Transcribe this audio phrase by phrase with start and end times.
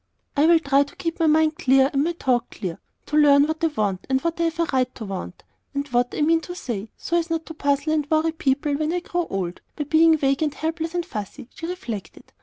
[0.35, 3.63] "I will try to keep my mind clear and my talk clear; to learn what
[3.63, 5.43] I want and what I have a right to want
[5.75, 8.93] and what I mean to say, so as not to puzzle and worry people when
[8.93, 12.33] I grow old, by being vague and helpless and fussy," she reflected.